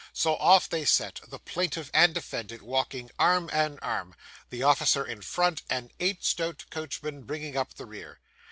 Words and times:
So 0.13 0.35
off 0.37 0.67
they 0.67 0.83
set; 0.83 1.21
the 1.27 1.37
plaintiff 1.37 1.91
and 1.93 2.11
defendant 2.15 2.63
walking 2.63 3.11
arm 3.19 3.51
in 3.51 3.77
arm, 3.81 4.15
the 4.49 4.63
officer 4.63 5.05
in 5.05 5.21
front, 5.21 5.61
and 5.69 5.93
eight 5.99 6.23
stout 6.23 6.65
coachmen 6.71 7.21
bringing 7.21 7.55
up 7.55 7.75
the 7.75 7.85
rear. 7.85 8.19